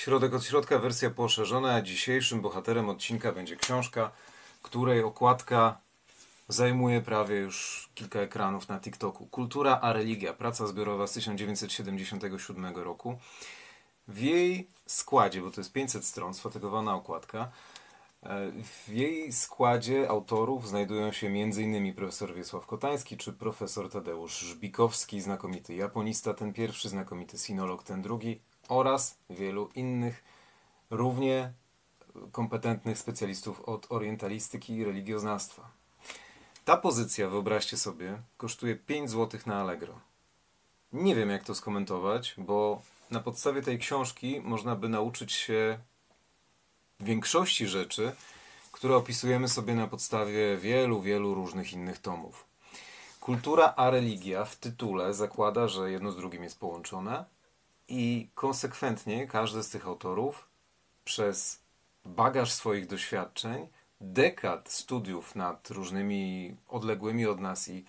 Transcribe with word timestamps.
Środek 0.00 0.34
od 0.34 0.44
środka, 0.44 0.78
wersja 0.78 1.10
poszerzona, 1.10 1.74
a 1.74 1.82
dzisiejszym 1.82 2.40
bohaterem 2.40 2.88
odcinka 2.88 3.32
będzie 3.32 3.56
książka, 3.56 4.10
której 4.62 5.02
okładka 5.02 5.78
zajmuje 6.48 7.00
prawie 7.00 7.36
już 7.36 7.88
kilka 7.94 8.20
ekranów 8.20 8.68
na 8.68 8.80
TikToku. 8.80 9.26
Kultura 9.26 9.78
a 9.82 9.92
religia, 9.92 10.32
praca 10.32 10.66
zbiorowa 10.66 11.06
z 11.06 11.12
1977 11.12 12.76
roku. 12.76 13.18
W 14.08 14.18
jej 14.18 14.68
składzie, 14.86 15.42
bo 15.42 15.50
to 15.50 15.60
jest 15.60 15.72
500 15.72 16.04
stron, 16.04 16.34
sfatygowana 16.34 16.94
okładka, 16.94 17.50
w 18.86 18.88
jej 18.88 19.32
składzie 19.32 20.08
autorów 20.08 20.68
znajdują 20.68 21.12
się 21.12 21.26
m.in. 21.26 21.94
profesor 21.94 22.34
Wiesław 22.34 22.66
Kotański 22.66 23.16
czy 23.16 23.32
profesor 23.32 23.90
Tadeusz 23.90 24.38
Żbikowski, 24.38 25.20
znakomity 25.20 25.74
japonista, 25.74 26.34
ten 26.34 26.52
pierwszy, 26.52 26.88
znakomity 26.88 27.38
sinolog, 27.38 27.82
ten 27.82 28.02
drugi, 28.02 28.40
oraz 28.70 29.18
wielu 29.30 29.70
innych 29.74 30.24
równie 30.90 31.52
kompetentnych 32.32 32.98
specjalistów 32.98 33.60
od 33.60 33.92
orientalistyki 33.92 34.74
i 34.74 34.84
religioznawstwa. 34.84 35.70
Ta 36.64 36.76
pozycja, 36.76 37.28
wyobraźcie 37.28 37.76
sobie, 37.76 38.22
kosztuje 38.36 38.76
5 38.76 39.10
zł 39.10 39.40
na 39.46 39.60
Allegro. 39.60 40.00
Nie 40.92 41.14
wiem, 41.14 41.30
jak 41.30 41.44
to 41.44 41.54
skomentować, 41.54 42.34
bo 42.38 42.82
na 43.10 43.20
podstawie 43.20 43.62
tej 43.62 43.78
książki 43.78 44.40
można 44.40 44.76
by 44.76 44.88
nauczyć 44.88 45.32
się 45.32 45.78
większości 47.00 47.66
rzeczy, 47.66 48.12
które 48.72 48.96
opisujemy 48.96 49.48
sobie 49.48 49.74
na 49.74 49.86
podstawie 49.86 50.56
wielu, 50.56 51.00
wielu 51.00 51.34
różnych 51.34 51.72
innych 51.72 51.98
tomów. 51.98 52.44
Kultura 53.20 53.74
a 53.76 53.90
religia 53.90 54.44
w 54.44 54.56
tytule 54.56 55.14
zakłada, 55.14 55.68
że 55.68 55.90
jedno 55.90 56.12
z 56.12 56.16
drugim 56.16 56.44
jest 56.44 56.58
połączone, 56.58 57.24
i 57.90 58.28
konsekwentnie 58.34 59.26
każdy 59.26 59.62
z 59.62 59.68
tych 59.68 59.86
autorów 59.86 60.48
przez 61.04 61.60
bagaż 62.04 62.52
swoich 62.52 62.86
doświadczeń, 62.86 63.68
dekad 64.00 64.72
studiów 64.72 65.34
nad 65.34 65.70
różnymi 65.70 66.56
odległymi 66.68 67.26
od 67.26 67.40
nas 67.40 67.68
i 67.68 67.84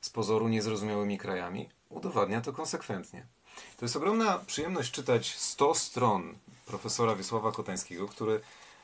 z 0.00 0.10
pozoru 0.10 0.48
niezrozumiałymi 0.48 1.18
krajami, 1.18 1.68
udowadnia 1.90 2.40
to 2.40 2.52
konsekwentnie. 2.52 3.26
To 3.76 3.84
jest 3.84 3.96
ogromna 3.96 4.38
przyjemność 4.38 4.90
czytać 4.90 5.34
100 5.34 5.74
stron 5.74 6.34
profesora 6.66 7.16
Wiesława 7.16 7.52
Kotańskiego, 7.52 8.08
który 8.08 8.40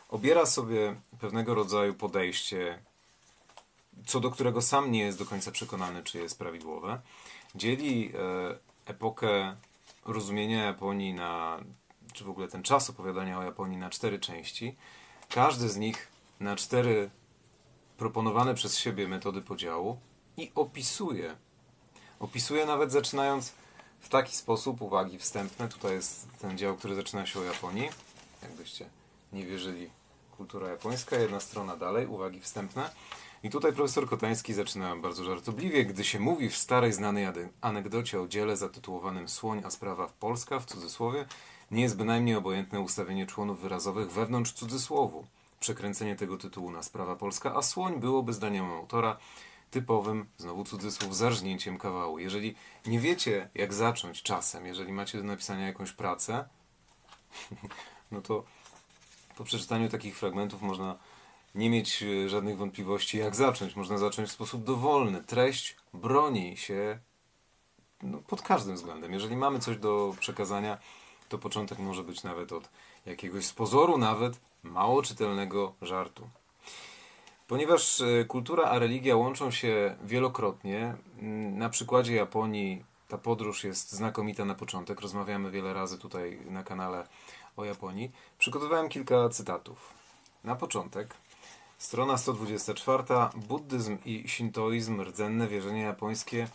obiera 0.08 0.46
sobie 0.46 0.96
pewnego 1.20 1.54
rodzaju 1.54 1.94
podejście, 1.94 2.78
co 4.06 4.20
do 4.20 4.30
którego 4.30 4.62
sam 4.62 4.92
nie 4.92 5.00
jest 5.00 5.18
do 5.18 5.26
końca 5.26 5.50
przekonany, 5.50 6.02
czy 6.02 6.18
jest 6.18 6.38
prawidłowe. 6.38 7.00
Dzieli 7.54 8.12
e, 8.14 8.90
epokę 8.90 9.56
rozumienia 10.04 10.64
Japonii 10.64 11.14
na, 11.14 11.60
czy 12.12 12.24
w 12.24 12.30
ogóle 12.30 12.48
ten 12.48 12.62
czas 12.62 12.90
opowiadania 12.90 13.38
o 13.38 13.42
Japonii 13.42 13.78
na 13.78 13.90
cztery 13.90 14.18
części. 14.18 14.76
Każdy 15.28 15.68
z 15.68 15.76
nich 15.76 16.08
na 16.40 16.56
cztery 16.56 17.10
proponowane 17.96 18.54
przez 18.54 18.78
siebie 18.78 19.08
metody 19.08 19.42
podziału 19.42 20.00
i 20.36 20.52
opisuje. 20.54 21.36
Opisuje 22.20 22.66
nawet 22.66 22.92
zaczynając 22.92 23.52
w 24.00 24.08
taki 24.08 24.36
sposób, 24.36 24.82
uwagi 24.82 25.18
wstępne, 25.18 25.68
tutaj 25.68 25.92
jest 25.92 26.26
ten 26.40 26.58
dział, 26.58 26.76
który 26.76 26.94
zaczyna 26.94 27.26
się 27.26 27.40
o 27.40 27.44
Japonii, 27.44 27.88
jakbyście 28.42 28.86
nie 29.32 29.46
wierzyli, 29.46 29.90
kultura 30.36 30.68
japońska, 30.68 31.16
jedna 31.16 31.40
strona 31.40 31.76
dalej, 31.76 32.06
uwagi 32.06 32.40
wstępne. 32.40 32.90
I 33.42 33.50
tutaj 33.50 33.72
profesor 33.72 34.08
Kotański 34.08 34.54
zaczyna 34.54 34.96
bardzo 34.96 35.24
żartobliwie, 35.24 35.84
gdy 35.84 36.04
się 36.04 36.20
mówi 36.20 36.48
w 36.48 36.56
starej 36.56 36.92
znanej 36.92 37.26
anegdocie 37.60 38.20
o 38.20 38.28
dziele 38.28 38.56
zatytułowanym 38.56 39.28
Słoń, 39.28 39.62
a 39.64 39.70
sprawa 39.70 40.08
Polska, 40.20 40.60
w 40.60 40.66
cudzysłowie, 40.66 41.24
nie 41.70 41.82
jest 41.82 41.96
bynajmniej 41.96 42.36
obojętne 42.36 42.80
ustawienie 42.80 43.26
członów 43.26 43.60
wyrazowych 43.60 44.10
wewnątrz 44.10 44.52
cudzysłowu. 44.52 45.26
Przekręcenie 45.60 46.16
tego 46.16 46.36
tytułu 46.38 46.70
na 46.70 46.82
sprawa 46.82 47.16
Polska, 47.16 47.54
a 47.54 47.62
Słoń 47.62 48.00
byłoby 48.00 48.32
zdaniem 48.32 48.70
autora 48.70 49.16
typowym, 49.70 50.26
znowu 50.38 50.64
cudzysłów, 50.64 51.16
zarżnięciem 51.16 51.78
kawału. 51.78 52.18
Jeżeli 52.18 52.54
nie 52.86 53.00
wiecie, 53.00 53.48
jak 53.54 53.74
zacząć 53.74 54.22
czasem, 54.22 54.66
jeżeli 54.66 54.92
macie 54.92 55.18
do 55.18 55.24
napisania 55.24 55.66
jakąś 55.66 55.92
pracę, 55.92 56.44
no 58.12 58.20
to 58.20 58.44
po 59.36 59.44
przeczytaniu 59.44 59.88
takich 59.88 60.18
fragmentów 60.18 60.62
można 60.62 60.98
nie 61.54 61.70
mieć 61.70 62.02
e, 62.02 62.28
żadnych 62.28 62.56
wątpliwości, 62.56 63.18
jak 63.18 63.34
zacząć. 63.34 63.76
Można 63.76 63.98
zacząć 63.98 64.28
w 64.28 64.32
sposób 64.32 64.64
dowolny. 64.64 65.24
Treść 65.24 65.76
broni 65.94 66.56
się 66.56 66.98
no, 68.02 68.18
pod 68.18 68.42
każdym 68.42 68.74
względem. 68.74 69.12
Jeżeli 69.12 69.36
mamy 69.36 69.58
coś 69.58 69.76
do 69.76 70.14
przekazania, 70.20 70.78
to 71.28 71.38
początek 71.38 71.78
może 71.78 72.02
być 72.02 72.22
nawet 72.22 72.52
od 72.52 72.70
jakiegoś 73.06 73.46
z 73.46 73.52
pozoru 73.52 73.98
nawet 73.98 74.40
mało 74.62 75.02
czytelnego 75.02 75.74
żartu. 75.82 76.28
Ponieważ 77.46 78.00
e, 78.00 78.24
kultura 78.24 78.64
a 78.64 78.78
religia 78.78 79.16
łączą 79.16 79.50
się 79.50 79.96
wielokrotnie, 80.04 80.94
na 81.52 81.68
przykładzie 81.68 82.14
Japonii 82.14 82.84
ta 83.08 83.18
podróż 83.18 83.64
jest 83.64 83.92
znakomita 83.92 84.44
na 84.44 84.54
początek. 84.54 85.00
Rozmawiamy 85.00 85.50
wiele 85.50 85.72
razy 85.74 85.98
tutaj 85.98 86.38
na 86.50 86.62
kanale 86.62 87.06
o 87.56 87.64
Japonii. 87.64 88.10
Przygotowałem 88.38 88.88
kilka 88.88 89.28
cytatów. 89.28 89.94
Na 90.44 90.56
początek 90.56 91.14
Strona 91.82 92.18
124. 92.18 93.04
Buddyzm 93.34 93.98
i 94.04 94.28
shintoizm, 94.28 95.00
rdzenne 95.00 95.48
wierzenia 95.48 95.82
japońskie, 95.82 96.48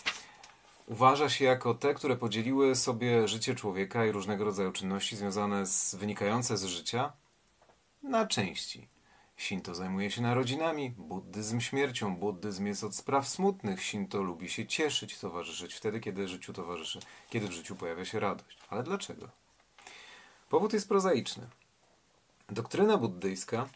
uważa 0.85 1.29
się 1.29 1.45
jako 1.45 1.73
te, 1.73 1.93
które 1.93 2.17
podzieliły 2.17 2.75
sobie 2.75 3.27
życie 3.27 3.55
człowieka 3.55 4.05
i 4.05 4.11
różnego 4.11 4.45
rodzaju 4.45 4.71
czynności 4.71 5.15
związane 5.15 5.65
z, 5.65 5.95
wynikające 5.95 6.57
z 6.57 6.65
życia 6.65 7.13
na 8.03 8.27
części. 8.27 8.87
Shinto 9.37 9.75
zajmuje 9.75 10.11
się 10.11 10.21
narodzinami, 10.21 10.89
buddyzm 10.89 11.59
śmiercią, 11.59 12.15
buddyzm 12.15 12.65
jest 12.65 12.83
od 12.83 12.95
spraw 12.95 13.27
smutnych, 13.27 13.83
Shinto 13.83 14.21
lubi 14.21 14.49
się 14.49 14.65
cieszyć, 14.65 15.19
towarzyszyć 15.19 15.73
wtedy, 15.73 15.99
kiedy 15.99 16.27
życiu 16.27 16.53
towarzyszy, 16.53 16.99
kiedy 17.29 17.47
w 17.47 17.51
życiu 17.51 17.75
pojawia 17.75 18.05
się 18.05 18.19
radość. 18.19 18.57
Ale 18.69 18.83
dlaczego? 18.83 19.29
Powód 20.49 20.73
jest 20.73 20.89
prozaiczny. 20.89 21.47
Doktryna 22.49 22.97
buddyjska 22.97 23.69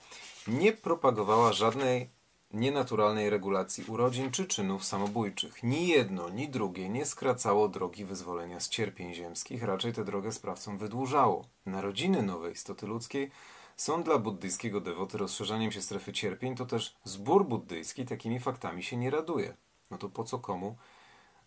nie 0.48 0.74
propagowała 0.74 1.54
żadnej 1.54 2.10
nienaturalnej 2.54 3.30
regulacji 3.30 3.84
urodzin 3.88 4.32
czy 4.32 4.46
czynów 4.46 4.84
samobójczych. 4.84 5.64
Ni 5.64 5.88
jedno, 5.88 6.30
ni 6.30 6.50
drugie 6.50 6.90
nie 6.90 7.06
skracało 7.06 7.70
drogi 7.70 8.06
wyzwolenia 8.06 8.60
z 8.60 8.70
cierpień 8.70 9.14
ziemskich, 9.14 9.64
raczej 9.64 9.94
tę 9.94 10.06
drogę 10.06 10.32
sprawcom 10.32 10.78
wydłużało. 10.78 11.46
Narodziny 11.66 12.24
nowej 12.24 12.54
istoty 12.54 12.88
ludzkiej 12.88 13.32
są 13.78 14.04
dla 14.04 14.18
buddyjskiego 14.18 14.82
dewoty 14.82 15.18
rozszerzaniem 15.18 15.72
się 15.72 15.82
strefy 15.82 16.14
cierpień, 16.14 16.56
to 16.56 16.66
też 16.66 16.96
zbór 17.04 17.46
buddyjski 17.46 18.06
takimi 18.06 18.40
faktami 18.40 18.84
się 18.84 18.98
nie 18.98 19.10
raduje. 19.10 19.54
No 19.92 19.98
to 19.98 20.10
po 20.10 20.24
co 20.24 20.40
komu 20.40 20.76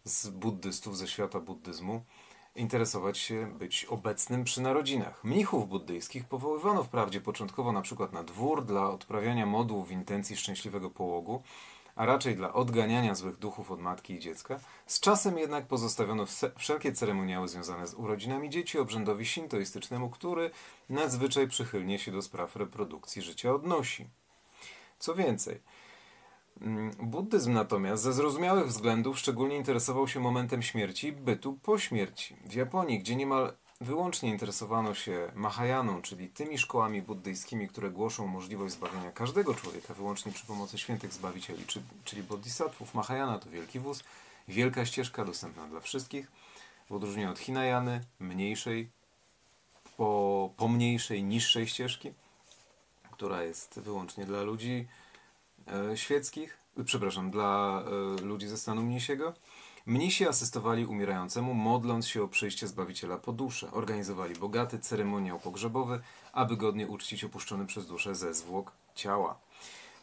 z 0.05 0.29
buddystów 0.29 0.99
ze 0.99 1.09
świata 1.09 1.41
buddyzmu 1.41 2.05
interesować 2.57 3.19
się, 3.19 3.59
być 3.59 3.85
obecnym 3.85 4.45
przy 4.45 4.61
narodzinach. 4.61 5.25
Mnichów 5.25 5.69
buddyjskich 5.69 6.25
powoływano 6.25 6.85
wprawdzie 6.85 7.21
początkowo 7.21 7.73
na 7.73 7.83
przykład 7.83 8.13
na 8.13 8.25
dwór 8.25 8.65
dla 8.65 8.91
odprawiania 8.91 9.47
modłów 9.47 9.89
w 9.89 9.93
intencji 9.93 10.37
szczęśliwego 10.37 10.91
połogu, 10.91 11.43
a 11.97 12.07
raczej 12.07 12.37
dla 12.37 12.53
odganiania 12.53 13.15
złych 13.15 13.37
duchów 13.37 13.71
od 13.71 13.81
matki 13.81 14.15
i 14.15 14.19
dziecka. 14.19 14.61
Z 14.87 15.01
czasem 15.01 15.39
jednak 15.39 15.67
pozostawiono 15.67 16.25
wszelkie 16.57 16.93
ceremoniały 16.93 17.49
związane 17.49 17.87
z 17.87 17.95
urodzinami 17.95 18.51
dzieci 18.51 18.79
obrzędowi 18.79 19.27
sintoistycznemu, 19.27 20.11
który 20.11 20.51
nadzwyczaj 20.89 21.49
przychylnie 21.49 21.99
się 21.99 22.13
do 22.13 22.23
spraw 22.23 22.57
reprodukcji 22.57 23.23
życia 23.23 23.55
odnosi. 23.55 24.09
Co 24.99 25.15
więcej, 25.15 25.61
buddyzm 27.03 27.53
natomiast 27.53 28.03
ze 28.03 28.13
zrozumiałych 28.13 28.67
względów 28.67 29.19
szczególnie 29.19 29.57
interesował 29.57 30.09
się 30.09 30.21
momentem 30.21 30.63
śmierci 30.63 31.13
bytu 31.13 31.59
po 31.63 31.79
śmierci. 31.79 32.37
W 32.47 32.53
Japonii, 32.53 32.99
gdzie 32.99 33.17
niemal 33.17 33.53
wyłącznie 33.81 34.31
interesowano 34.31 34.95
się 34.95 35.33
Mahajaną, 35.35 36.03
czyli 36.03 36.29
tymi 36.29 36.59
szkołami 36.59 37.03
buddyjskimi, 37.03 37.69
które 37.69 37.91
głoszą 37.91 38.27
możliwość 38.27 38.75
zbawienia 38.75 39.13
każdego 39.13 39.55
człowieka 39.55 39.95
wyłącznie 39.95 40.33
przy 40.33 40.47
pomocy 40.47 40.79
świętych 40.79 41.13
zbawicieli, 41.13 41.65
czyli 42.05 42.23
bodhisattvów. 42.23 42.95
Mahayana 42.95 43.39
to 43.39 43.51
wielki 43.51 43.81
wóz, 43.81 44.05
wielka 44.49 44.87
ścieżka 44.87 45.25
dostępna 45.25 45.67
dla 45.67 45.81
wszystkich, 45.81 46.31
w 46.91 46.93
odróżnieniu 46.93 47.31
od 47.31 47.39
Hinayany, 47.39 48.01
mniejszej, 48.19 48.91
po, 49.97 50.51
pomniejszej, 50.57 51.25
niższej 51.25 51.67
ścieżki, 51.67 52.13
która 53.11 53.43
jest 53.43 53.81
wyłącznie 53.81 54.27
dla 54.27 54.43
ludzi 54.43 54.87
świeckich, 55.95 56.59
przepraszam, 56.85 57.31
dla 57.31 57.83
e, 58.19 58.23
ludzi 58.23 58.49
ze 58.49 58.59
stanu 58.59 58.83
mnisiego. 58.83 59.35
Mnisi 59.87 60.29
asystowali 60.29 60.87
umierającemu, 60.87 61.55
modląc 61.55 62.07
się 62.07 62.23
o 62.23 62.29
przyjście 62.29 62.69
Zbawiciela 62.69 63.19
po 63.19 63.33
duszę. 63.33 63.71
Organizowali 63.73 64.35
bogaty 64.35 64.79
ceremoniał 64.79 65.39
pogrzebowy, 65.39 66.01
aby 66.33 66.57
godnie 66.57 66.89
uczcić 66.89 67.25
opuszczony 67.25 67.67
przez 67.67 67.87
duszę 67.87 68.15
ze 68.15 68.35
zwłok 68.35 68.73
ciała. 68.95 69.39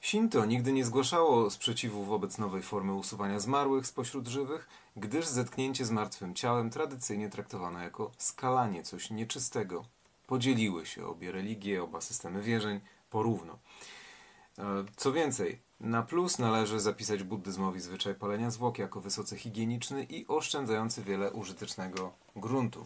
Shinto 0.02 0.46
nigdy 0.46 0.74
nie 0.74 0.86
zgłaszało 0.86 1.50
sprzeciwu 1.50 2.04
wobec 2.04 2.38
nowej 2.38 2.62
formy 2.62 2.94
usuwania 2.94 3.40
zmarłych 3.40 3.88
spośród 3.88 4.28
żywych, 4.28 4.68
gdyż 4.96 5.25
zetknięcie 5.25 5.86
z 5.86 5.92
martwym 5.92 6.36
ciałem 6.36 6.69
tradycyjnie 6.69 7.30
traktowano 7.30 7.80
jako 7.80 8.12
skalanie, 8.18 8.84
coś 8.84 9.10
nieczystego. 9.10 9.86
podzieliły 10.28 10.86
się 10.86 11.06
obie 11.08 11.31
religie, 11.31 11.84
oba 11.84 12.02
systemy 12.02 12.42
wierzeń 12.42 12.80
porówno. 13.10 13.58
E, 14.59 14.63
co 14.95 15.12
więcej, 15.12 15.59
na 15.80 16.03
plus 16.03 16.39
należy 16.39 16.80
zapisać 16.80 17.24
buddyzmowi 17.24 17.80
zwyczaj 17.80 18.15
palenia 18.15 18.51
zwłok 18.51 18.80
jako 18.80 19.01
wysoce 19.01 19.38
higieniczny 19.38 20.03
i 20.03 20.27
oszczędzający 20.27 21.03
wiele 21.03 21.31
użytecznego 21.31 22.12
gruntu. 22.36 22.86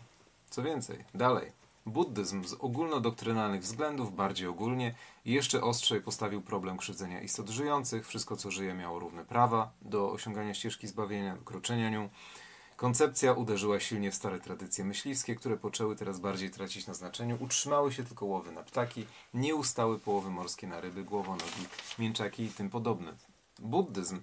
Co 0.49 0.63
więcej, 0.63 1.03
dalej. 1.13 1.51
Buddyzm 1.85 2.43
z 2.43 2.53
ogólnodoktrynalnych 2.53 3.61
względów 3.61 4.15
bardziej 4.15 4.47
ogólnie 4.47 4.95
jeszcze 5.25 5.61
ostrzej 5.61 6.01
postawił 6.01 6.41
problem 6.41 6.77
krzywdzenia 6.77 7.21
istot 7.21 7.49
żyjących. 7.49 8.07
Wszystko, 8.07 8.35
co 8.35 8.51
żyje, 8.51 8.73
miało 8.73 8.99
równe 8.99 9.25
prawa 9.25 9.71
do 9.81 10.11
osiągania 10.11 10.53
ścieżki 10.53 10.87
zbawienia, 10.87 11.35
do 11.35 11.41
kroczenia 11.41 11.89
nią. 11.89 12.09
Koncepcja 12.75 13.33
uderzyła 13.33 13.79
silnie 13.79 14.11
w 14.11 14.15
stare 14.15 14.39
tradycje 14.39 14.85
myśliwskie, 14.85 15.35
które 15.35 15.57
poczęły 15.57 15.95
teraz 15.95 16.19
bardziej 16.19 16.49
tracić 16.49 16.87
na 16.87 16.93
znaczeniu. 16.93 17.37
Utrzymały 17.39 17.93
się 17.93 18.03
tylko 18.03 18.25
łowy 18.25 18.51
na 18.51 18.63
ptaki, 18.63 19.05
nie 19.33 19.55
ustały 19.55 19.99
połowy 19.99 20.29
morskie 20.29 20.67
na 20.67 20.81
ryby, 20.81 21.03
głowonogi, 21.03 21.67
mięczaki 21.99 22.43
i 22.43 22.49
tym 22.49 22.69
podobne. 22.69 23.15
Buddyzm 23.59 24.21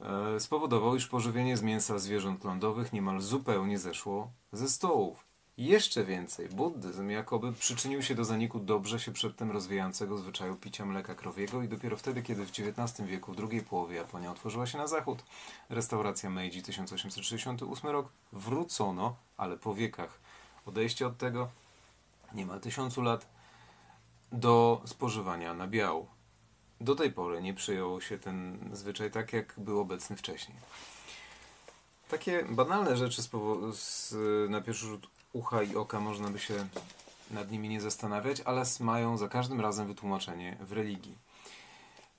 e, 0.00 0.40
spowodował, 0.40 0.96
iż 0.96 1.06
pożywienie 1.06 1.56
z 1.56 1.62
mięsa 1.62 1.98
zwierząt 1.98 2.44
lądowych 2.44 2.92
niemal 2.92 3.20
zupełnie 3.20 3.78
zeszło 3.78 4.32
ze 4.52 4.68
stołów. 4.68 5.29
Jeszcze 5.60 6.04
więcej, 6.04 6.48
buddyzm 6.48 7.10
jakoby 7.10 7.52
przyczynił 7.52 8.02
się 8.02 8.14
do 8.14 8.24
zaniku 8.24 8.60
dobrze 8.60 9.00
się 9.00 9.12
przedtem 9.12 9.50
rozwijającego 9.50 10.18
zwyczaju 10.18 10.56
picia 10.56 10.86
mleka 10.86 11.14
krowiego 11.14 11.62
i 11.62 11.68
dopiero 11.68 11.96
wtedy, 11.96 12.22
kiedy 12.22 12.46
w 12.46 12.50
XIX 12.50 13.08
wieku, 13.08 13.32
w 13.32 13.36
drugiej 13.36 13.62
połowie 13.62 13.96
Japonia 13.96 14.30
otworzyła 14.30 14.66
się 14.66 14.78
na 14.78 14.86
zachód, 14.86 15.24
restauracja 15.70 16.30
Meiji 16.30 16.62
1868 16.62 17.90
rok, 17.90 18.08
wrócono, 18.32 19.16
ale 19.36 19.56
po 19.56 19.74
wiekach 19.74 20.20
odejście 20.66 21.06
od 21.06 21.18
tego, 21.18 21.48
niemal 22.34 22.60
tysiącu 22.60 23.02
lat, 23.02 23.26
do 24.32 24.82
spożywania 24.84 25.54
nabiału. 25.54 26.06
Do 26.80 26.94
tej 26.94 27.12
pory 27.12 27.42
nie 27.42 27.54
przyjął 27.54 28.00
się 28.00 28.18
ten 28.18 28.58
zwyczaj 28.72 29.10
tak, 29.10 29.32
jak 29.32 29.54
był 29.58 29.80
obecny 29.80 30.16
wcześniej. 30.16 30.58
Takie 32.08 32.44
banalne 32.44 32.96
rzeczy 32.96 33.22
z, 33.72 34.14
na 34.50 34.60
pierwszy 34.60 34.86
rzut 34.86 35.19
ucha 35.32 35.62
i 35.62 35.76
oka 35.76 36.00
można 36.00 36.28
by 36.28 36.38
się 36.38 36.66
nad 37.30 37.50
nimi 37.50 37.68
nie 37.68 37.80
zastanawiać, 37.80 38.40
ale 38.40 38.64
mają 38.80 39.16
za 39.16 39.28
każdym 39.28 39.60
razem 39.60 39.86
wytłumaczenie 39.86 40.56
w 40.60 40.72
religii. 40.72 41.18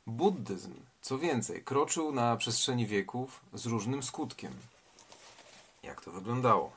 Buddyzm, 0.07 0.73
co 1.01 1.17
więcej, 1.17 1.63
kroczył 1.63 2.11
na 2.11 2.37
przestrzeni 2.37 2.87
wieków 2.87 3.41
z 3.53 3.65
różnym 3.65 4.03
skutkiem. 4.03 4.53
Jak 5.83 6.01
to 6.01 6.11
wyglądało? 6.11 6.71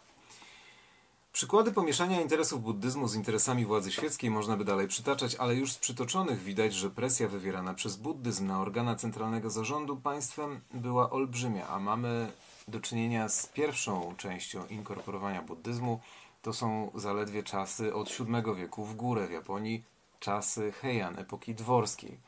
Przykłady 1.33 1.73
pomieszania 1.73 2.21
interesów 2.21 2.63
buddyzmu 2.63 3.09
z 3.09 3.15
interesami 3.15 3.67
władzy 3.67 3.93
świeckiej 3.93 4.31
można 4.31 4.57
by 4.57 4.65
dalej 4.65 4.89
przytaczać, 4.89 5.35
ale 5.35 5.55
już 5.55 5.73
z 5.73 5.79
przytoczonych 5.79 6.43
widać, 6.43 6.75
że 6.75 6.91
presja 6.91 7.29
wywierana 7.29 7.75
przez 7.75 7.97
buddyzm 7.97 8.47
na 8.47 8.61
organa 8.61 8.97
centralnego 8.97 9.51
zarządu 9.51 9.97
państwem 9.97 10.61
była 10.75 11.11
olbrzymia, 11.11 11.69
a 11.69 11.79
mamy 11.79 12.33
do 12.69 12.81
czynienia 12.81 13.29
z 13.29 13.47
pierwszą 13.47 14.15
częścią 14.17 14.67
inkorporowania 14.67 15.43
buddyzmu, 15.43 16.01
to 16.43 16.53
są 16.53 16.91
zaledwie 16.95 17.43
czasy 17.43 17.95
od 17.95 18.09
VII 18.09 18.55
wieku 18.57 18.85
w 18.85 18.97
górę 18.97 19.27
w 19.27 19.31
Japonii, 19.31 19.85
czasy 20.21 20.73
Heian, 20.73 21.19
epoki 21.19 21.55
dworskiej. 21.55 22.19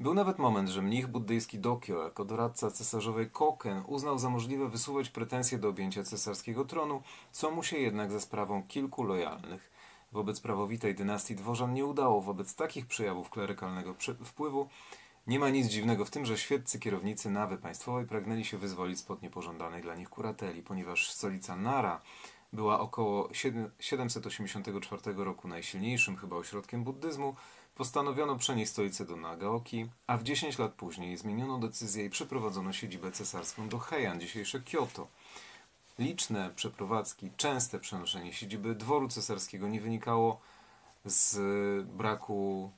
Był 0.00 0.14
nawet 0.14 0.38
moment, 0.38 0.68
że 0.68 0.82
mnich 0.82 1.06
buddyjski 1.06 1.58
Dokyo, 1.58 2.04
jako 2.04 2.24
doradca 2.24 2.70
cesarzowej 2.70 3.30
Koken, 3.30 3.82
uznał 3.86 4.18
za 4.18 4.30
możliwe 4.30 4.68
wysuwać 4.68 5.08
pretensje 5.08 5.58
do 5.58 5.68
objęcia 5.68 6.04
cesarskiego 6.04 6.64
tronu, 6.64 7.02
co 7.32 7.50
mu 7.50 7.62
się 7.62 7.78
jednak 7.78 8.12
za 8.12 8.20
sprawą 8.20 8.62
kilku 8.62 9.02
lojalnych 9.02 9.72
wobec 10.12 10.40
prawowitej 10.40 10.94
dynastii 10.94 11.36
dworzan 11.36 11.72
nie 11.72 11.86
udało. 11.86 12.20
Wobec 12.20 12.54
takich 12.54 12.86
przejawów 12.86 13.30
klerykalnego 13.30 13.94
wpływu 14.24 14.68
nie 15.26 15.38
ma 15.38 15.50
nic 15.50 15.66
dziwnego 15.66 16.04
w 16.04 16.10
tym, 16.10 16.26
że 16.26 16.38
świeccy 16.38 16.78
kierownicy 16.78 17.30
nawy 17.30 17.58
państwowej 17.58 18.06
pragnęli 18.06 18.44
się 18.44 18.58
wyzwolić 18.58 18.98
spod 18.98 19.22
niepożądanej 19.22 19.82
dla 19.82 19.94
nich 19.94 20.08
kurateli, 20.08 20.62
ponieważ 20.62 21.10
stolica 21.10 21.56
Nara 21.56 22.00
była 22.52 22.80
około 22.80 23.28
784 23.80 25.14
roku 25.16 25.48
najsilniejszym 25.48 26.16
chyba 26.16 26.36
ośrodkiem 26.36 26.84
buddyzmu, 26.84 27.34
postanowiono 27.74 28.36
przenieść 28.36 28.72
stolicę 28.72 29.04
do 29.04 29.16
Nagaoki, 29.16 29.90
a 30.06 30.16
w 30.16 30.22
10 30.22 30.58
lat 30.58 30.72
później 30.72 31.16
zmieniono 31.16 31.58
decyzję 31.58 32.04
i 32.04 32.10
przeprowadzono 32.10 32.72
siedzibę 32.72 33.12
cesarską 33.12 33.68
do 33.68 33.78
Heian, 33.78 34.20
dzisiejsze 34.20 34.60
Kyoto. 34.60 35.08
Liczne 35.98 36.50
przeprowadzki, 36.56 37.30
częste 37.36 37.78
przenoszenie 37.78 38.32
siedziby 38.32 38.74
dworu 38.74 39.08
cesarskiego 39.08 39.68
nie 39.68 39.80
wynikało 39.80 40.40
z 41.04 41.36
braku 41.86 42.70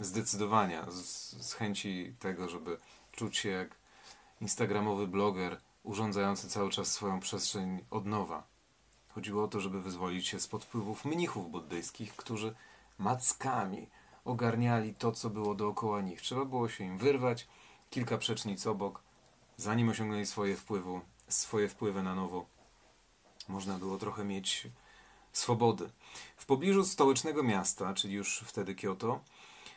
zdecydowania, 0.00 0.90
z, 0.90 1.02
z 1.46 1.52
chęci 1.52 2.14
tego, 2.18 2.48
żeby 2.48 2.78
czuć 3.12 3.36
się 3.36 3.48
jak 3.48 3.76
instagramowy 4.40 5.06
bloger 5.06 5.60
urządzający 5.82 6.48
cały 6.48 6.70
czas 6.70 6.92
swoją 6.92 7.20
przestrzeń 7.20 7.84
od 7.90 8.06
nowa. 8.06 8.46
Chodziło 9.08 9.44
o 9.44 9.48
to, 9.48 9.60
żeby 9.60 9.82
wyzwolić 9.82 10.28
się 10.28 10.40
spod 10.40 10.64
wpływów 10.64 11.04
mnichów 11.04 11.50
buddyjskich, 11.50 12.16
którzy 12.16 12.54
mackami 12.98 13.88
ogarniali 14.24 14.94
to, 14.94 15.12
co 15.12 15.30
było 15.30 15.54
dookoła 15.54 16.00
nich. 16.00 16.20
Trzeba 16.20 16.44
było 16.44 16.68
się 16.68 16.84
im 16.84 16.98
wyrwać, 16.98 17.48
kilka 17.90 18.18
przecznic 18.18 18.66
obok, 18.66 19.02
zanim 19.56 19.88
osiągnęli 19.88 20.26
swoje, 20.26 20.56
wpływu, 20.56 21.00
swoje 21.28 21.68
wpływy 21.68 22.02
na 22.02 22.14
nowo. 22.14 22.46
Można 23.48 23.78
było 23.78 23.98
trochę 23.98 24.24
mieć 24.24 24.68
swobody. 25.32 25.90
W 26.36 26.46
pobliżu 26.46 26.84
stołecznego 26.84 27.42
miasta, 27.42 27.94
czyli 27.94 28.14
już 28.14 28.44
wtedy 28.46 28.74
Kyoto, 28.74 29.20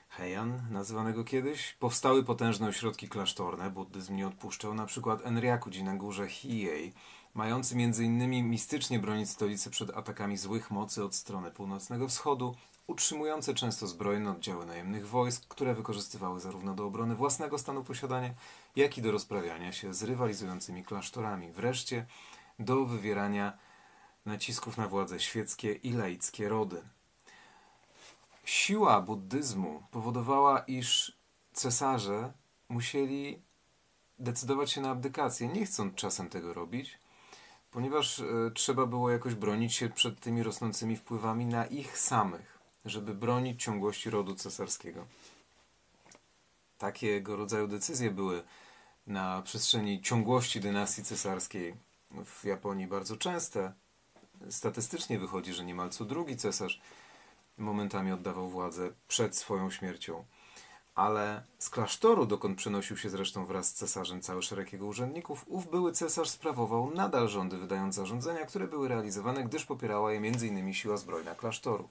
Heian, 0.10 0.62
nazywanego 0.72 1.24
kiedyś, 1.24 1.74
powstały 1.80 2.24
potężne 2.24 2.68
ośrodki 2.68 3.10
klasztorne. 3.10 3.70
Buddyzm 3.70 4.16
nie 4.16 4.28
odpuszczał, 4.28 4.74
na 4.74 4.86
przykład 4.86 5.26
Enryakuji 5.26 5.84
na 5.84 5.96
górze 5.96 6.28
Hiei, 6.28 6.94
mający 7.34 7.76
m.in. 7.76 8.50
mistycznie 8.50 9.00
bronić 9.00 9.30
stolicy 9.30 9.70
przed 9.70 9.98
atakami 9.98 10.38
złych 10.38 10.72
mocy 10.72 11.04
od 11.04 11.16
strony 11.16 11.52
północnego 11.52 12.08
wschodu, 12.08 12.56
utrzymujące 12.88 13.54
często 13.54 13.88
zbrojne 13.88 14.32
oddziały 14.32 14.66
najemnych 14.66 15.08
wojsk, 15.08 15.48
które 15.48 15.76
wykorzystywały 15.76 16.40
zarówno 16.40 16.74
do 16.76 16.86
obrony 16.86 17.16
własnego 17.16 17.58
stanu 17.58 17.84
posiadania, 17.84 18.34
jak 18.76 18.98
i 18.98 19.02
do 19.02 19.12
rozprawiania 19.12 19.72
się 19.72 19.94
z 19.94 20.04
rywalizującymi 20.04 20.84
klasztorami. 20.84 21.52
Wreszcie 21.52 22.06
do 22.60 22.86
wywierania 22.86 23.58
nacisków 24.26 24.78
na 24.78 24.88
władze 24.88 25.20
świeckie 25.20 25.74
i 25.74 25.94
laickie 25.94 26.50
rody. 26.50 26.82
Siła 28.50 29.02
buddyzmu 29.02 29.84
powodowała, 29.92 30.60
iż 30.60 31.18
cesarze 31.54 32.34
musieli 32.70 33.42
decydować 34.20 34.72
się 34.72 34.82
na 34.82 34.90
abdykację, 34.90 35.48
nie 35.48 35.66
chcąc 35.66 35.96
czasem 35.96 36.30
tego 36.30 36.54
robić, 36.54 37.00
ponieważ 37.72 38.20
y, 38.20 38.52
trzeba 38.54 38.86
było 38.86 39.10
jakoś 39.10 39.36
bronić 39.36 39.74
się 39.74 39.90
przed 39.90 40.20
tymi 40.20 40.44
rosnącymi 40.44 40.96
wpływami 40.96 41.46
na 41.46 41.66
ich 41.66 41.98
samych, 41.98 42.60
żeby 42.86 43.14
bronić 43.14 43.64
ciągłości 43.64 44.10
rodu 44.10 44.36
cesarskiego. 44.36 45.06
Takiego 46.78 47.36
rodzaju 47.36 47.68
decyzje 47.68 48.12
były 48.12 48.44
na 49.08 49.42
przestrzeni 49.42 50.02
ciągłości 50.02 50.60
dynastii 50.60 51.04
cesarskiej 51.04 51.76
w 52.26 52.46
Japonii 52.46 52.88
bardzo 52.88 53.18
częste. 53.18 53.74
Statystycznie 54.50 55.20
wychodzi, 55.20 55.54
że 55.54 55.66
niemal 55.66 55.90
co 55.90 56.06
drugi 56.06 56.38
cesarz 56.38 56.82
momentami 57.60 58.12
oddawał 58.12 58.50
władzę 58.50 58.90
przed 59.08 59.36
swoją 59.36 59.72
śmiercią. 59.72 60.24
Ale 60.96 61.44
z 61.60 61.70
klasztoru, 61.70 62.26
dokąd 62.26 62.58
przenosił 62.58 62.98
się 62.98 63.10
zresztą 63.10 63.46
wraz 63.46 63.70
z 63.70 63.74
cesarzem 63.74 64.22
cały 64.22 64.44
szereg 64.44 64.74
jego 64.74 64.86
urzędników, 64.86 65.46
ów 65.48 65.70
były 65.72 65.92
cesarz 65.92 66.30
sprawował 66.30 66.92
nadal 66.92 67.30
rządy, 67.30 67.58
wydając 67.58 67.96
zarządzenia, 67.96 68.46
które 68.46 68.68
były 68.68 68.88
realizowane, 68.88 69.44
gdyż 69.44 69.66
popierała 69.66 70.12
je 70.12 70.18
m.in. 70.18 70.74
siła 70.74 70.98
zbrojna 70.98 71.36
klasztoru. 71.36 71.90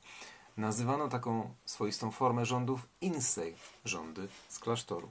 Nazywano 0.56 1.08
taką 1.08 1.50
swoistą 1.64 2.10
formę 2.10 2.46
rządów 2.46 2.86
insei, 3.00 3.54
rządy 3.84 4.28
z 4.48 4.58
klasztoru. 4.58 5.08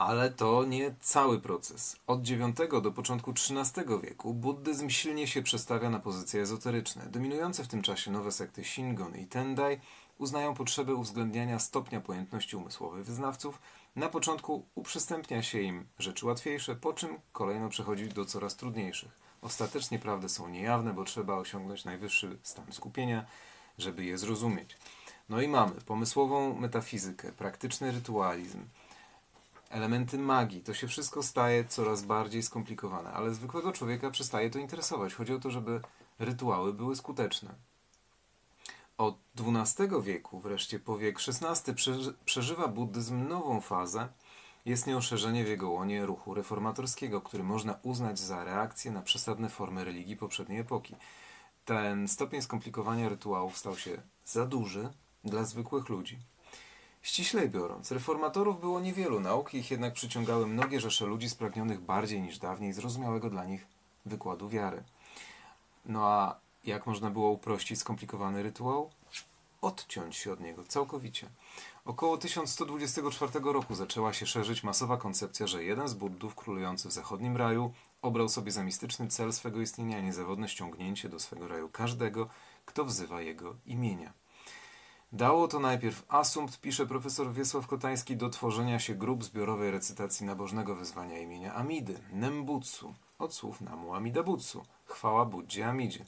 Ale 0.00 0.30
to 0.30 0.64
nie 0.64 0.94
cały 1.00 1.40
proces. 1.40 1.96
Od 2.06 2.28
IX 2.28 2.42
do 2.82 2.92
początku 2.92 3.30
XIII 3.30 3.84
wieku 4.02 4.34
buddyzm 4.34 4.90
silnie 4.90 5.26
się 5.26 5.42
przestawia 5.42 5.90
na 5.90 5.98
pozycje 5.98 6.42
ezoteryczne. 6.42 7.06
Dominujące 7.06 7.64
w 7.64 7.68
tym 7.68 7.82
czasie 7.82 8.10
nowe 8.10 8.32
sekty 8.32 8.64
Shingon 8.64 9.16
i 9.16 9.26
Tendai 9.26 9.80
uznają 10.18 10.54
potrzebę 10.54 10.94
uwzględniania 10.94 11.58
stopnia 11.58 12.00
pojętności 12.00 12.56
umysłowej 12.56 13.02
wyznawców. 13.02 13.58
Na 13.96 14.08
początku 14.08 14.66
uprzystępnia 14.74 15.42
się 15.42 15.60
im 15.60 15.86
rzeczy 15.98 16.26
łatwiejsze, 16.26 16.76
po 16.76 16.92
czym 16.92 17.18
kolejno 17.32 17.68
przechodzi 17.68 18.08
do 18.08 18.24
coraz 18.24 18.56
trudniejszych. 18.56 19.10
Ostatecznie 19.42 19.98
prawdy 19.98 20.28
są 20.28 20.48
niejawne, 20.48 20.92
bo 20.92 21.04
trzeba 21.04 21.34
osiągnąć 21.34 21.84
najwyższy 21.84 22.38
stan 22.42 22.72
skupienia, 22.72 23.26
żeby 23.78 24.04
je 24.04 24.18
zrozumieć. 24.18 24.76
No 25.28 25.40
i 25.40 25.48
mamy 25.48 25.72
pomysłową 25.86 26.54
metafizykę, 26.54 27.32
praktyczny 27.32 27.92
rytualizm, 27.92 28.64
elementy 29.70 30.18
magii. 30.18 30.60
To 30.62 30.74
się 30.74 30.88
wszystko 30.88 31.22
staje 31.22 31.64
coraz 31.64 32.02
bardziej 32.02 32.42
skomplikowane, 32.42 33.12
ale 33.12 33.34
zwykłego 33.34 33.72
człowieka 33.72 34.10
przestaje 34.10 34.50
to 34.50 34.58
interesować. 34.58 35.14
Chodzi 35.14 35.32
o 35.32 35.38
to, 35.38 35.50
żeby 35.50 35.80
rytuały 36.18 36.72
były 36.72 36.96
skuteczne. 36.96 37.54
Od 38.98 39.18
XII 39.38 40.02
wieku, 40.02 40.40
wreszcie 40.40 40.78
po 40.78 40.98
wiek 40.98 41.18
XVI, 41.28 41.74
przeży- 41.74 42.14
przeżywa 42.24 42.68
buddyzm 42.68 43.28
nową 43.28 43.60
fazę. 43.60 44.08
Jest 44.64 44.86
nią 44.86 45.00
szerzenie 45.00 45.44
w 45.44 45.48
jego 45.48 45.70
łonie 45.70 46.06
ruchu 46.06 46.34
reformatorskiego, 46.34 47.20
który 47.20 47.44
można 47.44 47.78
uznać 47.82 48.18
za 48.18 48.44
reakcję 48.44 48.90
na 48.90 49.02
przesadne 49.02 49.48
formy 49.48 49.84
religii 49.84 50.16
poprzedniej 50.16 50.58
epoki. 50.60 50.96
Ten 51.64 52.08
stopień 52.08 52.42
skomplikowania 52.42 53.08
rytuałów 53.08 53.58
stał 53.58 53.76
się 53.76 54.02
za 54.24 54.46
duży 54.46 54.90
dla 55.24 55.44
zwykłych 55.44 55.88
ludzi. 55.88 56.18
Ściślej 57.02 57.48
biorąc, 57.48 57.90
reformatorów 57.90 58.60
było 58.60 58.80
niewielu, 58.80 59.20
nauki 59.20 59.58
ich 59.58 59.70
jednak 59.70 59.92
przyciągały 59.92 60.46
mnogie 60.46 60.80
rzesze 60.80 61.06
ludzi 61.06 61.30
spragnionych 61.30 61.80
bardziej 61.80 62.22
niż 62.22 62.38
dawniej 62.38 62.72
zrozumiałego 62.72 63.30
dla 63.30 63.44
nich 63.44 63.66
wykładu 64.06 64.48
wiary. 64.48 64.82
No 65.86 66.08
a 66.08 66.40
jak 66.64 66.86
można 66.86 67.10
było 67.10 67.30
uprościć 67.30 67.78
skomplikowany 67.78 68.42
rytuał? 68.42 68.90
Odciąć 69.62 70.16
się 70.16 70.32
od 70.32 70.40
niego 70.40 70.64
całkowicie. 70.64 71.30
Około 71.84 72.18
1124 72.18 73.32
roku 73.52 73.74
zaczęła 73.74 74.12
się 74.12 74.26
szerzyć 74.26 74.62
masowa 74.62 74.96
koncepcja, 74.96 75.46
że 75.46 75.64
jeden 75.64 75.88
z 75.88 75.94
buddów 75.94 76.34
królujący 76.34 76.88
w 76.88 76.92
zachodnim 76.92 77.36
raju 77.36 77.72
obrał 78.02 78.28
sobie 78.28 78.52
za 78.52 78.64
mistyczny 78.64 79.08
cel 79.08 79.32
swego 79.32 79.60
istnienia 79.60 80.00
niezawodne 80.00 80.48
ściągnięcie 80.48 81.08
do 81.08 81.18
swego 81.18 81.48
raju 81.48 81.68
każdego, 81.68 82.28
kto 82.66 82.84
wzywa 82.84 83.22
jego 83.22 83.56
imienia. 83.66 84.19
Dało 85.12 85.48
to 85.48 85.60
najpierw 85.60 86.04
asumpt, 86.08 86.60
pisze 86.60 86.86
profesor 86.86 87.32
Wiesław 87.32 87.66
Kotański, 87.66 88.16
do 88.16 88.30
tworzenia 88.30 88.78
się 88.78 88.94
grup 88.94 89.24
zbiorowej 89.24 89.70
recytacji 89.70 90.26
nabożnego 90.26 90.74
wyzwania 90.74 91.18
imienia 91.18 91.54
Amidy, 91.54 91.98
Nembutsu, 92.12 92.94
od 93.18 93.34
słów 93.34 93.60
Namu 93.60 93.94
Amida 93.94 94.22
Butsu, 94.22 94.64
chwała 94.86 95.24
Buddzie 95.24 95.68
Amidzie. 95.68 96.04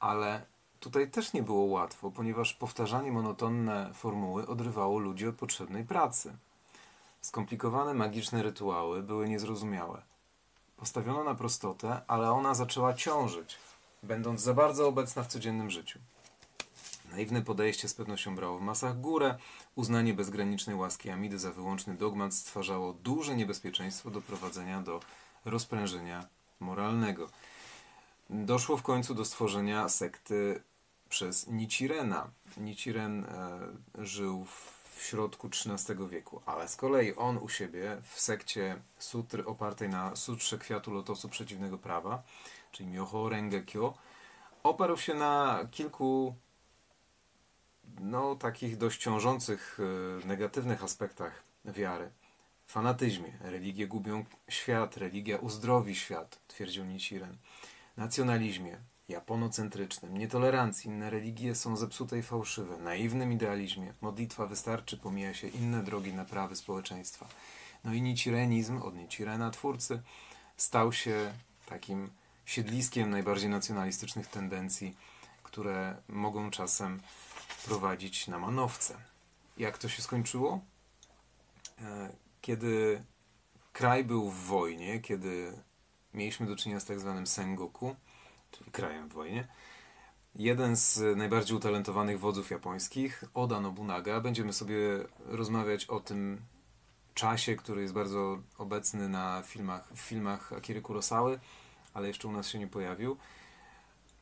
Ale 0.00 0.46
tutaj 0.80 1.10
też 1.10 1.32
nie 1.32 1.42
było 1.42 1.64
łatwo, 1.64 2.10
ponieważ 2.10 2.54
powtarzanie 2.54 3.12
monotonne 3.12 3.90
formuły 3.94 4.46
odrywało 4.46 4.98
ludzi 4.98 5.28
od 5.28 5.34
potrzebnej 5.34 5.84
pracy. 5.84 6.36
Skomplikowane 7.20 7.94
magiczne 7.94 8.42
rytuały 8.42 9.02
były 9.02 9.28
niezrozumiałe. 9.28 10.02
Postawiono 10.76 11.24
na 11.24 11.34
prostotę, 11.34 12.00
ale 12.06 12.30
ona 12.30 12.54
zaczęła 12.54 12.94
ciążyć, 12.94 13.58
będąc 14.02 14.40
za 14.40 14.54
bardzo 14.54 14.88
obecna 14.88 15.22
w 15.22 15.26
codziennym 15.26 15.70
życiu. 15.70 15.98
Naiwne 17.12 17.42
podejście 17.42 17.88
z 17.88 17.94
pewnością 17.94 18.36
brało 18.36 18.58
w 18.58 18.62
masach 18.62 19.00
górę, 19.00 19.38
uznanie 19.74 20.14
bezgranicznej 20.14 20.76
łaski 20.76 21.10
Amidy 21.10 21.38
za 21.38 21.52
wyłączny 21.52 21.94
dogmat 21.94 22.34
stwarzało 22.34 22.92
duże 22.92 23.36
niebezpieczeństwo 23.36 24.10
doprowadzenia 24.10 24.82
do 24.82 25.00
rozprężenia 25.44 26.26
moralnego. 26.60 27.30
Doszło 28.30 28.76
w 28.76 28.82
końcu 28.82 29.14
do 29.14 29.24
stworzenia 29.24 29.88
sekty 29.88 30.62
przez 31.08 31.46
Nichirena. 31.46 32.30
Nichiren 32.56 33.24
e, 33.24 34.04
żył 34.04 34.44
w 34.44 35.02
środku 35.02 35.48
XIII 35.48 36.08
wieku, 36.08 36.42
ale 36.46 36.68
z 36.68 36.76
kolei 36.76 37.14
on 37.14 37.38
u 37.38 37.48
siebie 37.48 37.96
w 38.02 38.20
sekcie 38.20 38.82
sutry 38.98 39.46
opartej 39.46 39.88
na 39.88 40.16
sutrze 40.16 40.58
kwiatu 40.58 40.90
lotosu 40.90 41.28
przeciwnego 41.28 41.78
prawa, 41.78 42.22
czyli 42.72 42.88
Myoho 42.88 43.28
Renge 43.28 43.62
Kyo, 43.62 43.94
oparł 44.62 44.96
się 44.96 45.14
na 45.14 45.60
kilku 45.70 46.34
no, 48.00 48.34
takich 48.34 48.76
dość 48.76 49.00
ciążących, 49.00 49.78
e, 50.22 50.26
negatywnych 50.26 50.84
aspektach 50.84 51.42
wiary. 51.64 52.10
Fanatyzmie. 52.66 53.32
Religie 53.40 53.86
gubią 53.86 54.24
świat, 54.48 54.96
religia 54.96 55.36
uzdrowi 55.38 55.94
świat, 55.94 56.38
twierdził 56.48 56.84
Nichiren. 56.84 57.36
Nacjonalizmie, 57.96 58.78
japonocentrycznym, 59.08 60.18
nietolerancji, 60.18 60.90
inne 60.90 61.10
religie 61.10 61.54
są 61.54 61.76
zepsute 61.76 62.18
i 62.18 62.22
fałszywe, 62.22 62.76
naiwnym 62.78 63.32
idealizmie, 63.32 63.92
modlitwa 64.00 64.46
wystarczy, 64.46 64.96
pomija 64.96 65.34
się 65.34 65.48
inne 65.48 65.82
drogi 65.82 66.12
naprawy 66.12 66.56
społeczeństwa. 66.56 67.28
No 67.84 67.94
i 67.94 68.02
Nichirenizm 68.02 68.82
od 68.82 68.96
Nichirena, 68.96 69.50
twórcy, 69.50 70.02
stał 70.56 70.92
się 70.92 71.32
takim 71.66 72.10
siedliskiem 72.44 73.10
najbardziej 73.10 73.50
nacjonalistycznych 73.50 74.26
tendencji, 74.26 74.96
które 75.42 75.96
mogą 76.08 76.50
czasem 76.50 77.00
prowadzić 77.68 78.28
na 78.28 78.38
manowce. 78.38 78.96
Jak 79.58 79.78
to 79.78 79.88
się 79.88 80.02
skończyło? 80.02 80.60
E, 81.78 82.12
Kiedy 82.40 83.04
kraj 83.72 84.04
był 84.04 84.30
w 84.30 84.36
wojnie, 84.46 85.00
kiedy 85.00 85.52
mieliśmy 86.14 86.46
do 86.46 86.56
czynienia 86.56 86.80
z 86.80 86.84
tak 86.84 87.00
zwanym 87.00 87.26
Sengoku, 87.26 87.96
czyli 88.50 88.70
krajem 88.70 89.08
w 89.08 89.12
wojnie, 89.12 89.48
jeden 90.34 90.76
z 90.76 91.16
najbardziej 91.16 91.56
utalentowanych 91.56 92.20
wodzów 92.20 92.50
japońskich, 92.50 93.24
Oda 93.34 93.60
Nobunaga, 93.60 94.20
będziemy 94.20 94.52
sobie 94.52 94.78
rozmawiać 95.24 95.84
o 95.84 96.00
tym 96.00 96.40
czasie, 97.14 97.56
który 97.56 97.82
jest 97.82 97.94
bardzo 97.94 98.38
obecny 98.58 99.08
na 99.08 99.42
filmach, 99.46 99.88
w 99.94 100.00
filmach 100.00 100.52
Akiry 100.52 100.82
Kurosawy, 100.82 101.40
ale 101.94 102.08
jeszcze 102.08 102.28
u 102.28 102.32
nas 102.32 102.48
się 102.48 102.58
nie 102.58 102.66
pojawił, 102.66 103.16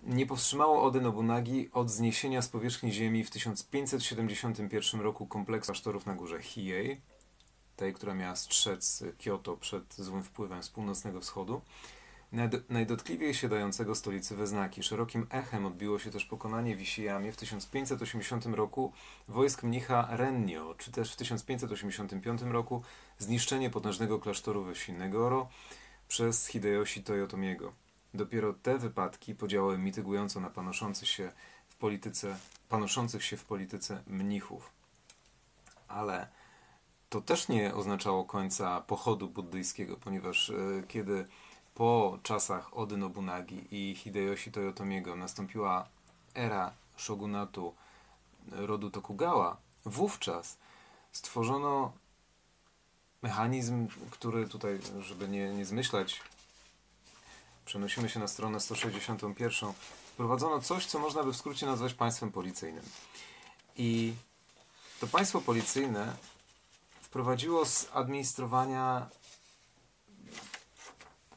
nie 0.06 0.26
powstrzymało 0.26 0.82
Ody 0.82 1.00
Nobunagi 1.00 1.70
od 1.72 1.90
zniesienia 1.90 2.42
z 2.42 2.48
powierzchni 2.48 2.92
ziemi 2.92 3.24
w 3.24 3.30
1571 3.30 5.00
roku 5.00 5.26
kompleksu 5.26 5.66
klasztorów 5.66 6.06
na 6.06 6.14
górze 6.14 6.42
Hiei, 6.42 7.00
tej, 7.76 7.94
która 7.94 8.14
miała 8.14 8.36
strzec 8.36 9.04
Kyoto 9.24 9.56
przed 9.56 9.94
złym 9.94 10.22
wpływem 10.22 10.62
z 10.62 10.70
północnego 10.70 11.20
wschodu, 11.20 11.60
Najd- 12.32 12.62
najdotkliwiej 12.68 13.34
siadającego 13.34 13.94
stolicy 13.94 14.36
we 14.36 14.46
znaki. 14.46 14.82
Szerokim 14.82 15.26
echem 15.30 15.66
odbiło 15.66 15.98
się 15.98 16.10
też 16.10 16.24
pokonanie 16.24 16.76
w 16.76 16.82
Isiyamie 16.82 17.32
w 17.32 17.36
1580 17.36 18.46
roku 18.46 18.92
wojsk 19.28 19.62
mnicha 19.62 20.08
Rennyo, 20.10 20.74
czy 20.78 20.92
też 20.92 21.12
w 21.12 21.16
1585 21.16 22.42
roku 22.42 22.82
zniszczenie 23.18 23.70
potężnego 23.70 24.18
klasztoru 24.18 24.64
we 24.64 24.74
wsi 24.74 24.92
Negoro 24.92 25.48
przez 26.08 26.46
Hideyoshi 26.46 27.02
Toyotomiego. 27.02 27.83
Dopiero 28.14 28.52
te 28.52 28.78
wypadki 28.78 29.34
podziałały 29.34 29.78
mitygująco 29.78 30.40
na 30.40 30.50
panoszący 30.50 31.06
się 31.06 31.32
w 31.68 31.76
polityce, 31.76 32.36
panoszących 32.68 33.24
się 33.24 33.36
w 33.36 33.44
polityce 33.44 34.02
mnichów. 34.06 34.72
Ale 35.88 36.28
to 37.10 37.20
też 37.20 37.48
nie 37.48 37.74
oznaczało 37.74 38.24
końca 38.24 38.80
pochodu 38.80 39.28
buddyjskiego, 39.28 39.96
ponieważ 39.96 40.50
e, 40.50 40.54
kiedy 40.88 41.26
po 41.74 42.18
czasach 42.22 42.76
Ody 42.76 42.96
Nobunagi 42.96 43.66
i 43.70 43.94
Hideyoshi 43.94 44.52
Toyotomiego 44.52 45.16
nastąpiła 45.16 45.88
era 46.34 46.72
shogunatu 46.96 47.74
rodu 48.48 48.90
Tokugawa, 48.90 49.56
wówczas 49.84 50.58
stworzono 51.12 51.92
mechanizm, 53.22 53.88
który 54.10 54.48
tutaj, 54.48 54.78
żeby 55.00 55.28
nie, 55.28 55.54
nie 55.54 55.64
zmyślać, 55.64 56.20
przenosimy 57.64 58.08
się 58.08 58.20
na 58.20 58.28
stronę 58.28 58.60
161, 58.60 59.72
wprowadzono 60.06 60.60
coś, 60.60 60.86
co 60.86 60.98
można 60.98 61.22
by 61.22 61.32
w 61.32 61.36
skrócie 61.36 61.66
nazwać 61.66 61.94
państwem 61.94 62.32
policyjnym. 62.32 62.84
I 63.76 64.14
to 65.00 65.06
państwo 65.06 65.40
policyjne 65.40 66.16
wprowadziło 67.00 67.66
z 67.66 67.88
administrowania 67.92 69.06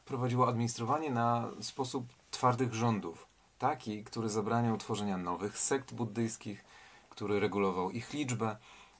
prowadziło 0.04 0.48
administrowanie 0.48 1.10
na 1.10 1.50
sposób 1.60 2.06
twardych 2.30 2.74
rządów. 2.74 3.26
Taki, 3.58 4.04
który 4.04 4.28
zabraniał 4.28 4.78
tworzenia 4.78 5.18
nowych 5.18 5.58
sekt 5.58 5.94
buddyjskich, 5.94 6.64
który 7.10 7.40
regulował 7.40 7.90
ich 7.90 8.12
liczbę, 8.12 8.56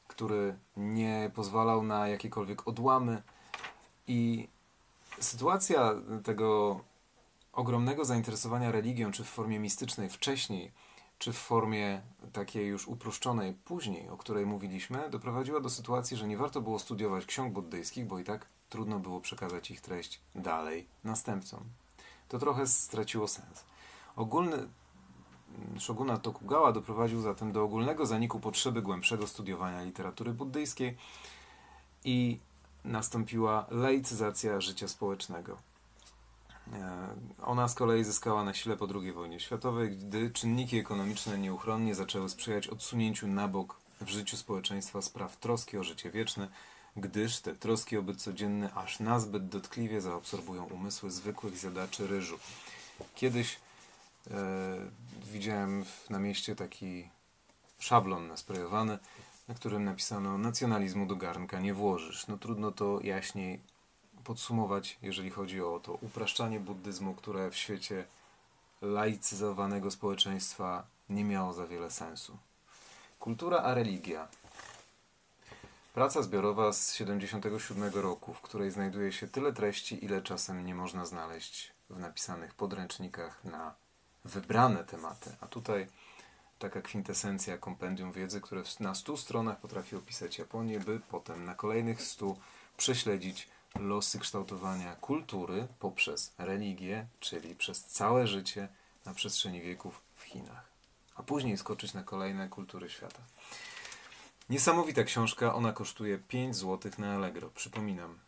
który 0.08 0.58
nie 0.76 1.30
pozwalał 1.35 1.82
na 1.82 2.08
jakiekolwiek 2.08 2.68
odłamy. 2.68 3.23
I 4.06 4.49
sytuacja 5.20 5.94
tego 6.25 6.80
ogromnego 7.58 8.04
zainteresowania 8.04 8.72
religią, 8.72 9.12
czy 9.12 9.24
w 9.24 9.28
formie 9.28 9.58
mistycznej 9.58 10.08
wcześniej, 10.08 10.72
czy 11.18 11.32
w 11.32 11.38
formie 11.38 12.02
takiej 12.32 12.66
już 12.66 12.88
uproszczonej 12.88 13.54
później, 13.54 14.08
o 14.08 14.16
której 14.16 14.46
mówiliśmy, 14.46 15.10
doprowadziła 15.10 15.60
do 15.60 15.70
sytuacji, 15.70 16.16
że 16.16 16.28
nie 16.28 16.36
warto 16.36 16.60
było 16.60 16.78
studiować 16.78 17.26
ksiąg 17.26 17.52
buddyjskich, 17.52 18.06
bo 18.06 18.18
i 18.18 18.24
tak 18.24 18.46
trudno 18.68 18.98
było 18.98 19.20
przekazać 19.20 19.70
ich 19.70 19.80
treść 19.80 20.20
dalej 20.34 20.86
następcom. 21.04 21.60
To 22.28 22.38
trochę 22.38 22.66
straciło 22.66 23.28
sens. 23.28 23.64
Ogólny 24.16 24.68
shogunat 25.78 26.22
Tokugawa 26.22 26.72
doprowadził 26.72 27.20
zatem 27.20 27.52
do 27.52 27.64
ogólnego 27.64 28.06
zaniku 28.06 28.40
potrzeby 28.40 28.82
głębszego 28.82 29.26
studiowania 29.26 29.82
literatury 29.82 30.32
buddyjskiej 30.32 30.96
i 32.04 32.38
nastąpiła 32.84 33.66
laicyzacja 33.70 34.60
życia 34.60 34.88
społecznego. 34.88 35.67
E, 36.75 37.08
Ona 37.42 37.68
z 37.68 37.75
kolei 37.75 38.04
zyskała 38.04 38.44
na 38.44 38.54
sile 38.54 38.76
po 38.76 38.88
II 38.94 39.12
wojnie 39.12 39.40
światowej, 39.40 39.96
gdy 39.96 40.30
czynniki 40.30 40.78
ekonomiczne 40.78 41.38
nieuchronnie 41.38 41.94
zaczęły 41.94 42.28
sprzyjać 42.28 42.68
odsunięciu 42.68 43.28
na 43.28 43.48
bok 43.48 43.80
w 44.00 44.08
życiu 44.08 44.37
społeczeństwa 44.37 45.02
spraw 45.02 45.37
troski 45.37 45.78
o 45.78 45.84
życie 45.84 46.10
wieczne, 46.10 46.48
gdyż 46.96 47.40
te 47.40 47.54
troski 47.54 47.96
o 47.96 48.02
byt 48.02 48.22
codzienny 48.22 48.75
aż 48.75 49.00
nazbyt 49.00 49.48
dotkliwie 49.48 50.00
zaabsorbują 50.00 50.64
umysły 50.64 51.10
zwykłych 51.10 51.56
zjadaczy 51.58 52.06
ryżu. 52.06 52.38
Kiedyś 53.14 53.60
e, 54.30 54.34
widziałem 55.32 55.84
w, 55.84 56.10
na 56.10 56.18
mieście 56.18 56.56
taki 56.56 57.08
szablon 57.78 58.28
nasprejowany, 58.28 58.98
na 59.48 59.54
którym 59.54 59.84
napisano 59.84 60.38
nacjonalizmu 60.38 61.06
do 61.06 61.16
garnka 61.16 61.60
nie 61.60 61.75
włożysz. 61.75 62.26
No 62.26 62.38
trudno 62.38 62.72
to 62.72 63.00
jaśniej 63.02 63.60
podsumować, 64.28 64.99
jeżeli 65.02 65.30
chodzi 65.30 65.62
o 65.62 65.80
to 65.80 65.92
upraszczanie 65.94 66.61
buddyzmu, 66.61 67.14
które 67.14 67.50
w 67.50 67.56
świecie 67.56 68.04
laicyzowanego 68.82 69.90
społeczeństwa 69.90 70.87
nie 71.08 71.25
miało 71.25 71.52
za 71.52 71.66
wiele 71.66 71.90
sensu. 71.90 72.38
Kultura 73.18 73.58
a 73.58 73.75
religia. 73.75 74.28
Praca 75.94 76.23
zbiorowa 76.23 76.73
z 76.73 76.94
77 76.94 77.94
roku, 77.94 78.35
w 78.35 78.40
której 78.40 78.70
znajduje 78.70 79.12
się 79.12 79.28
tyle 79.28 79.52
treści, 79.52 80.04
ile 80.04 80.23
czasem 80.23 80.66
nie 80.66 80.75
można 80.75 81.06
znaleźć 81.06 81.73
w 81.90 81.99
napisanych 81.99 82.54
podręcznikach 82.54 83.44
na 83.44 83.75
wybrane 84.25 84.85
tematy. 84.85 85.30
A 85.40 85.47
tutaj 85.47 85.87
taka 86.58 86.82
kwintesencja 86.82 87.58
kompendium 87.58 88.12
wiedzy, 88.12 88.40
które 88.40 88.62
na 88.80 88.94
100 88.94 89.16
stronach 89.16 89.61
potrafi 89.61 89.97
opisać 89.97 90.38
Japonię, 90.38 90.80
by 90.80 91.00
potem 91.11 91.44
na 91.44 91.54
kolejnych 91.54 92.02
100 92.02 92.37
prześledzić 92.76 93.49
losy 93.75 94.18
kształtowania 94.18 94.96
kultury 94.96 95.68
poprzez 95.78 96.32
religię, 96.38 97.06
czyli 97.20 97.54
przez 97.54 97.84
całe 97.84 98.26
życie 98.26 98.68
na 99.04 99.14
przestrzeni 99.14 99.60
wieków 99.60 100.02
w 100.14 100.22
Chinach. 100.22 100.68
A 101.14 101.22
później 101.22 101.58
skoczyć 101.58 101.94
na 101.94 102.02
kolejne 102.02 102.48
kultury 102.48 102.90
świata. 102.90 103.22
Niesamowita 104.48 105.04
książka, 105.04 105.54
ona 105.54 105.72
kosztuje 105.72 106.18
5 106.18 106.56
zł 106.56 106.92
na 106.98 107.14
Allegro. 107.14 107.50
Przypominam, 107.50 108.18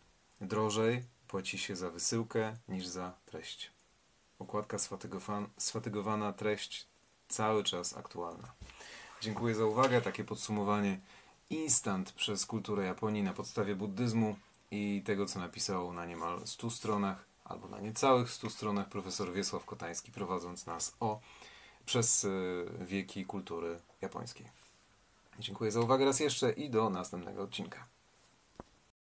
drożej 0.40 1.04
płaci 1.28 1.59
się 1.59 1.76
za 1.76 1.90
wysyłkę 1.90 2.56
niż 2.68 2.87
za 2.87 3.12
treść. 3.26 3.70
Okładka 4.38 4.76
sfatygowana, 5.59 6.32
treść 6.32 6.87
cały 7.28 7.64
czas 7.64 7.97
aktualna. 7.97 8.52
Dziękuję 9.20 9.54
za 9.54 9.64
uwagę. 9.64 10.00
Takie 10.00 10.25
podsumowanie 10.25 11.00
instant 11.50 12.12
przez 12.12 12.47
kulturę 12.47 12.85
Japonii 12.85 13.23
na 13.23 13.32
podstawie 13.32 13.76
buddyzmu 13.76 14.37
i 14.70 15.02
tego, 15.04 15.26
co 15.26 15.38
napisał 15.38 15.92
na 15.92 16.06
niemal 16.06 16.46
100 16.46 16.70
stronach, 16.70 17.24
albo 17.44 17.68
na 17.68 17.80
niecałych 17.80 18.30
100 18.30 18.50
stronach 18.50 18.88
profesor 18.88 19.32
Wiesław 19.32 19.64
Kotański, 19.64 20.12
prowadząc 20.12 20.66
nas 20.66 20.96
o 21.00 21.20
przez 21.86 22.24
y, 22.24 22.66
wieki 22.80 23.24
kultury 23.24 23.80
japońskiej. 24.00 24.46
Dziękuję 25.38 25.72
za 25.72 25.80
uwagę 25.80 26.04
raz 26.04 26.20
jeszcze 26.20 26.52
i 26.52 26.70
do 26.70 26.90
następnego 26.90 27.42
odcinka. 27.42 27.86